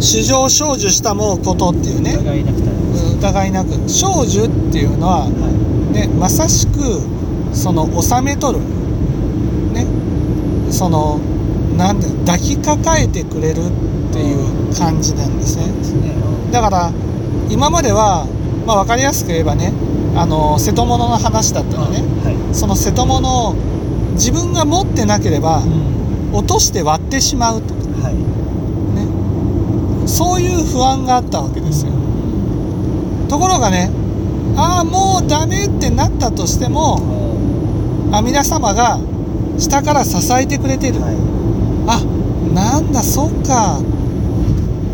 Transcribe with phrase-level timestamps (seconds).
[0.00, 2.16] 主情成就したもことっていうね。
[2.16, 3.70] 疑いなくたらうん疑いなく。
[3.88, 7.00] 成就っていうのは、はね、まさしく
[7.52, 8.60] その収めとる。
[9.72, 9.86] ね。
[10.70, 11.20] その
[11.76, 15.64] なんで抱きかかえてくれるっていう感じなんですね。
[16.52, 16.92] だから
[17.48, 18.26] 今までは、
[18.66, 19.72] まあ、分かりやすく言えばね
[20.14, 21.98] あの瀬戸物の話だったらね。
[21.98, 23.54] はその瀬戸物を
[24.14, 26.34] 自分が持ってなければいうん。
[26.34, 27.74] 落として割ってしまうと。
[27.74, 28.14] はい。
[28.14, 28.20] ね
[30.10, 31.92] そういう不安があったわけですよ。
[33.28, 33.90] ところがね
[34.56, 36.98] ああもうダメってなったとしても
[38.12, 38.98] 阿弥陀様が
[39.56, 41.16] 下から支えてくれてる、はい。
[41.86, 42.00] あ
[42.52, 43.80] なんだそっか。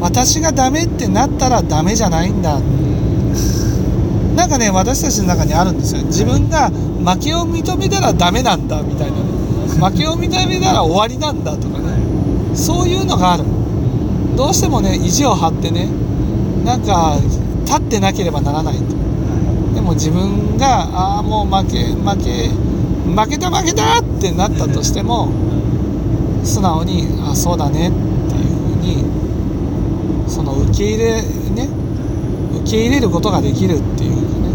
[0.00, 2.60] 私がダメってなったらダメじゃないんだ。
[4.36, 6.02] なんかね私たちの中にあるんですよ。
[6.04, 9.22] 自分が負けを認めたらダメなんだみたいなね。
[9.80, 11.84] 負けを認めたら終わりなんだとかね。
[12.54, 13.44] そういうのがある
[14.38, 15.88] どうしてもね意地を張ってね
[16.64, 17.18] なんか
[17.66, 18.94] 立ってなければならないと。
[19.74, 25.28] でも自分がああもう負け負け負けた負けたってなったとしても
[26.44, 27.98] 素直にあそうだねって
[28.36, 31.68] いうふうにその受け入れね
[32.62, 34.50] 受け入れることができるっていうかね、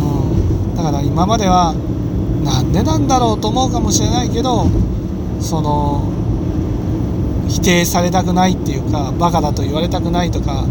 [0.00, 1.74] うん、だから今までは
[2.42, 4.66] なんでなんだろうと思うかもしれないけど
[5.40, 6.16] その
[7.48, 10.64] 否定されたくないっていうかバカだと言われたくないとか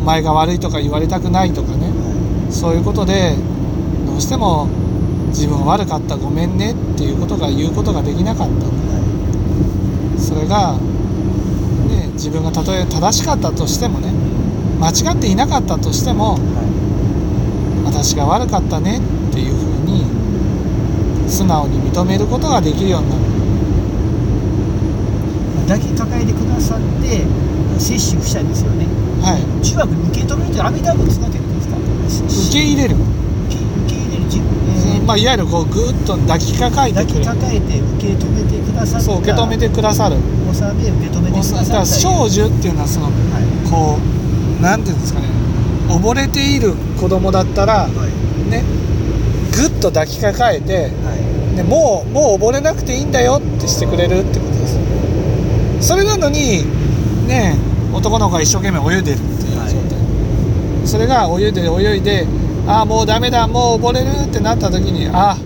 [0.00, 1.92] お前が悪いとか言われたくないとかね。
[2.50, 3.34] そういうことで
[4.06, 4.68] どうしても
[5.28, 10.20] 自分悪かったごめんねっていうことが言うことができなかった。
[10.20, 10.78] それが、
[11.88, 14.12] ね、自分がたとえ正しかったとしてもね
[14.80, 16.38] 間違っていなかったとしても
[17.84, 23.35] 私が悪かったねっていうふうに素直に認めることができるようになる。
[25.66, 27.26] 抱きかかえてくださって
[27.78, 28.86] 摂取したいですよね。
[29.20, 29.64] はい。
[29.64, 31.76] 中学に受け止めて阿弥陀仏だけですか？
[31.76, 33.04] 受け入れる、受
[33.50, 34.46] け受け入れる自分、
[34.94, 39.00] えーまあ、いわゆるこうぐーっと抱きかかえて抱きかかえて受け止めてくださった。
[39.00, 40.16] そう受け止めてくださる。
[40.16, 43.70] 納め受け止めてくださだからった少女っていうのはそのはい。
[43.70, 43.98] こ
[44.58, 45.26] うなんていうんですかね。
[45.88, 48.50] 溺れている子供だったらはい。
[48.50, 48.62] ね
[49.52, 50.88] ぐっと抱きかかえては
[51.52, 51.56] い。
[51.56, 54.55] でもうもう溺れなくていいんだよってしてくれるってことです
[55.80, 56.64] それなのに
[57.26, 57.56] ね
[57.92, 62.26] 男の子が一生懸命泳いでるっていう状態、それが泳いで泳いで
[62.66, 65.36] ああもうダメだもう溺れるってなった時にああ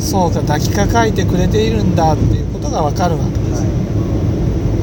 [0.00, 3.62] そうか抱きかかえてくれているんだっていうことが分かるわけです。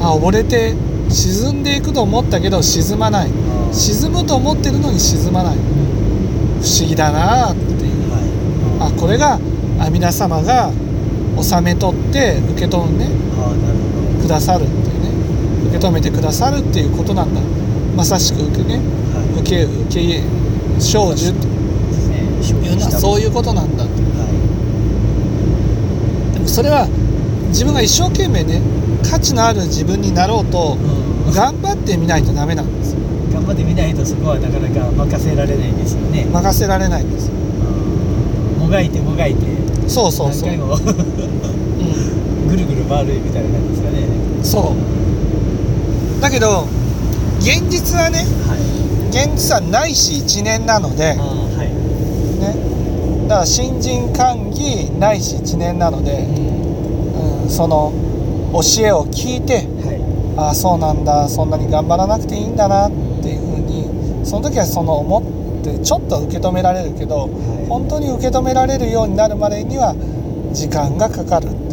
[0.00, 0.74] あ溺れて
[1.08, 3.30] 沈んでいくと思ったけど沈まない。
[3.30, 5.56] はい沈むと思ってるのに沈まない。
[5.56, 5.58] 不
[6.64, 8.10] 思議だなっていう。
[8.10, 9.38] はあこれが
[9.78, 10.70] 阿弥陀様が
[11.42, 15.10] 収め取って受け止め、ね、あなるほどくださるっていうね
[15.68, 17.40] 受け止めてくださるっていうことなんだ。
[17.96, 18.74] まさしく受けね
[19.14, 19.40] はい。
[19.40, 20.20] 受け受け
[20.80, 23.84] 生じっていうのはそういうことなんだ。
[23.84, 24.26] っては
[26.34, 26.88] でもそれは
[27.48, 28.60] 自分が一生懸命ね
[29.08, 32.94] 価値のある自分になろうとい、うん、頑張ってみないとダメなんです。
[32.94, 33.00] よ
[33.32, 36.24] 頑張ってみないとそこはなかなか任せられないですよね。
[36.24, 37.28] 任せられないんです。
[37.28, 37.34] よ
[38.58, 39.46] もがいてもがいて。
[39.88, 40.74] そうそうそう、何回も。
[40.74, 40.78] う
[42.48, 44.06] ぐるぐる回るみたいな感じですかね。
[44.40, 44.74] ん、そ
[46.18, 46.20] う。
[46.20, 46.66] だけど
[47.40, 48.76] 現実はねはい。
[49.10, 51.68] 現実はないし1年なので、はい。
[52.40, 57.92] ね、だから新人歓喜ないし1年なので、うん、その
[58.52, 60.38] 教えを聞いてはい。
[60.38, 62.90] ああそうなんだそんなに頑張らなくていいんだなっ
[63.22, 67.66] ていうふうにその時はその思ってちょっと受け止められるけどはい。
[67.68, 69.94] 本当に受け止められるようになるまでには
[70.52, 71.65] 時間がかかる、うん、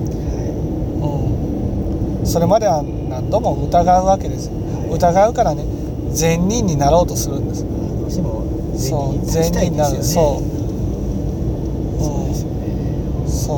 [2.25, 4.47] それまでは何度も疑うわけです。
[4.47, 5.65] よはい疑うからね
[6.11, 7.65] 善人になろうとするんです。
[7.65, 7.69] ど
[8.05, 8.43] うしても
[8.77, 10.39] そう善人になりたいですよね。
[10.39, 10.41] そ
[11.99, 12.03] う。
[12.03, 12.67] そうですよね。
[13.27, 13.53] そ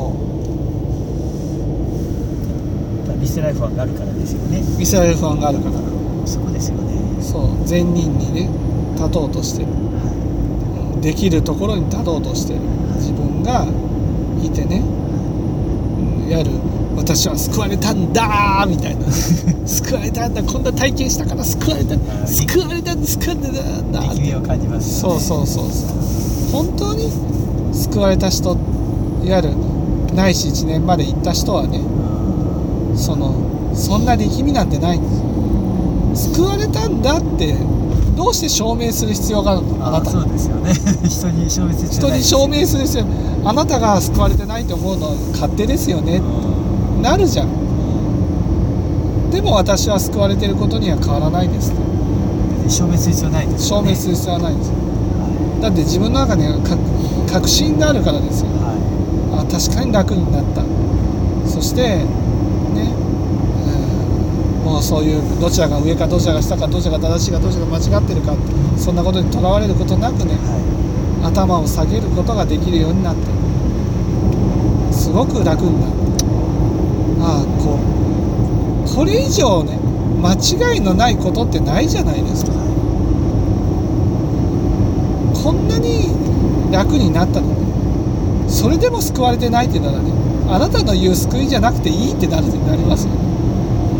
[3.06, 4.58] やっぱミスライフがあるからですよね。
[4.58, 5.78] うミスラエル不安があるから。
[6.26, 7.22] そこですよね。
[7.22, 8.48] そう善人にね
[8.94, 9.64] 立とうとして。
[9.64, 9.72] るは
[10.94, 12.54] うんできるところに立とうとして。
[12.54, 12.60] る
[12.96, 13.66] 自分が
[14.42, 14.82] いてね
[16.26, 16.50] うんやる。
[16.96, 19.06] 私は救われたんだーみたいな。
[19.66, 23.48] 救われたんだこんな体験したから救われたー救われたんだ救われた
[23.80, 25.88] んだい力みを感じますそうそうそうそう。
[26.52, 27.10] 本当に
[27.72, 28.56] 救われた人
[29.24, 29.50] いわゆる
[30.14, 31.80] ないし1年まで行った人はね
[32.94, 33.34] その
[33.74, 34.98] そんな力みなんてない。
[34.98, 37.54] んです救われたんだって
[38.16, 39.86] どうして証明する必要があるの？
[39.86, 40.10] あなた。
[40.10, 40.72] そうですよね。
[41.06, 43.04] 人に証明する必要人に証明する必要。
[43.44, 46.20] あなたが救われてないと思うのは勝手ですよね。
[47.02, 47.48] なるじゃん。
[49.30, 51.72] でも私は救われていることには変わらないです
[52.68, 53.88] 証明する必要ないですよね。
[53.88, 54.68] 証明する必要はないんです。
[54.68, 56.76] よはだって自分の中にはか
[57.30, 58.48] 確信があるからですよ。
[58.48, 58.52] い。
[59.34, 60.62] はあ確かに楽になった。
[61.46, 62.04] そしてね、
[64.76, 68.36] うんもうそういうどちらが上かどちらが下かどちらが正しいかどちらが間違ってるか
[68.76, 70.38] そんなことにとらわれることなくねい
[71.24, 73.22] 頭を下げることができるようになって
[74.92, 75.96] すごく楽になって。
[77.22, 79.78] ああこうこれ以上ね
[80.20, 82.52] 間違いのないことってないじゃないですか。
[82.52, 82.54] い
[85.42, 86.10] こんなに
[86.70, 87.56] 楽になったのに
[88.50, 90.12] それでも救われてないってならね
[90.48, 93.35] あなたの言う救いじゃなくていいってなるなりますよね。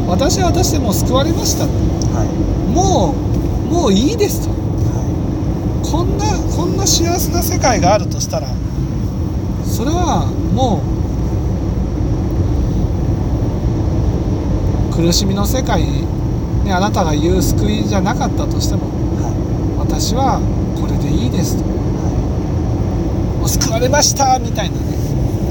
[0.09, 1.65] 私は私でもう救われました。
[1.65, 2.29] いはい。
[2.75, 3.15] も
[3.69, 4.51] うもういいですと。
[4.51, 4.57] は
[5.83, 6.25] こんな
[6.55, 8.49] こんな幸せな世界があるとしたら
[9.65, 10.81] それはも
[14.93, 15.83] う苦しみの世界
[16.65, 18.91] ねあなたが言う救いじゃなかったとしてもい。
[19.23, 19.31] は
[19.81, 20.41] 私は
[20.81, 21.65] これでいいですと。
[21.65, 21.67] い。
[21.67, 21.75] は
[23.41, 24.97] もう救われましたみたいなね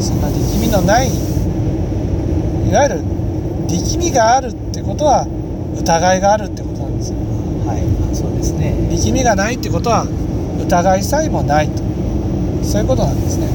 [0.01, 3.14] そんな力みのないいわゆる
[3.67, 5.27] 力みがあるってことは
[5.79, 7.11] 疑いがあるってことなんです。
[7.11, 7.67] よい。
[7.67, 8.75] はいそうですね。
[8.91, 10.05] 力みがないってことは
[10.61, 11.83] 疑いさえもないと。
[12.63, 13.47] そういうことなんですね